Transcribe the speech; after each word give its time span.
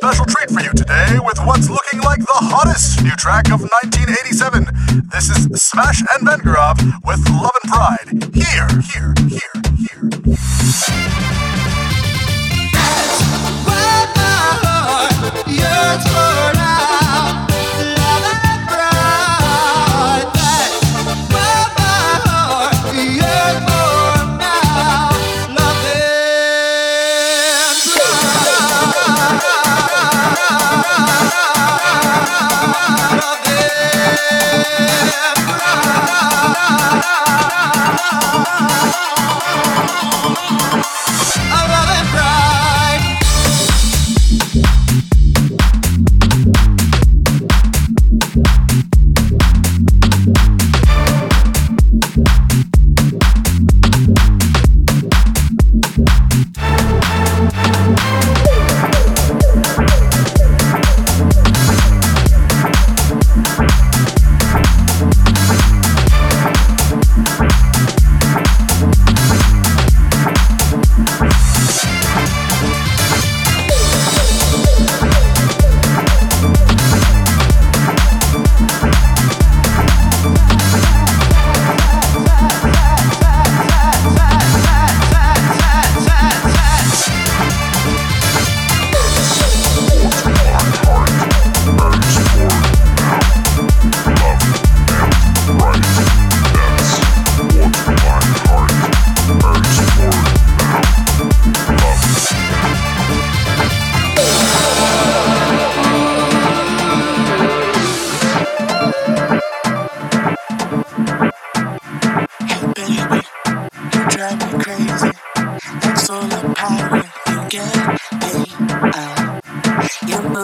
special 0.00 0.24
treat 0.24 0.48
for 0.48 0.62
you 0.62 0.72
today 0.72 1.18
with 1.26 1.38
what's 1.44 1.68
looking 1.68 2.00
like 2.00 2.20
the 2.20 2.32
hottest 2.32 3.02
new 3.04 3.14
track 3.16 3.52
of 3.52 3.60
1987. 3.60 4.64
This 5.12 5.28
is 5.28 5.44
Smash 5.62 6.00
and 6.00 6.26
Vengerov 6.26 6.80
with 7.04 7.20
Love 7.28 7.50
and 7.62 7.70
Pride. 7.70 8.34
Here, 8.34 8.66
here, 8.80 9.12
here, 9.28 9.52
here. 9.76 11.39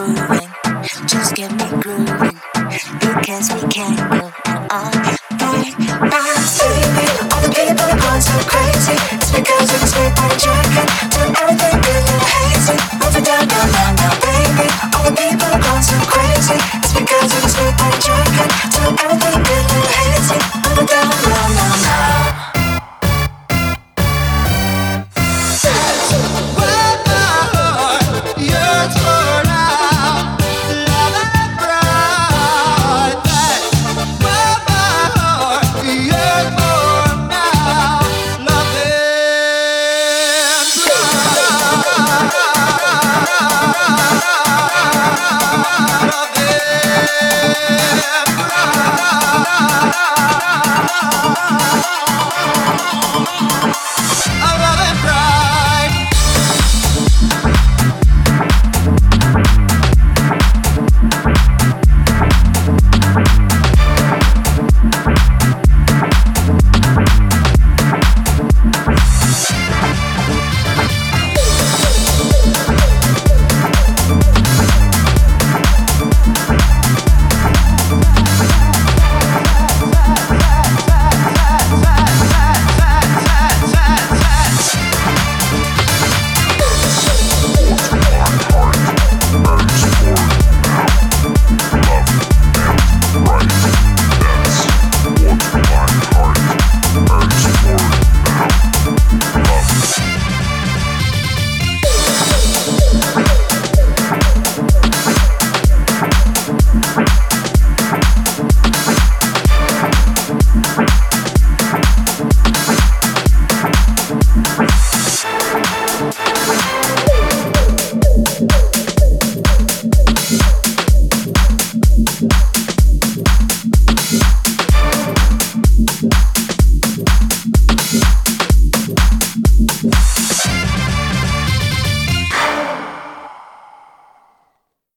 Moving, 0.05 0.49
just 1.07 1.35
get 1.35 1.51
me 1.51 1.81
grooving. 1.81 2.39
You 3.01 3.13
catch 3.23 3.53
me, 3.53 3.67
can 3.69 4.26